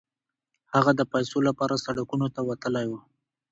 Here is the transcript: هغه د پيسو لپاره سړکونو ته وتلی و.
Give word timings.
هغه 0.73 0.91
د 0.95 1.01
پيسو 1.11 1.37
لپاره 1.47 1.81
سړکونو 1.85 2.27
ته 2.35 2.41
وتلی 2.49 2.85
و. 2.91 2.93